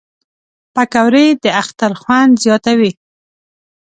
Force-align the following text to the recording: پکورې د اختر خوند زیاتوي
پکورې 0.73 1.25
د 1.43 1.45
اختر 1.61 1.91
خوند 2.01 2.33
زیاتوي 2.43 2.91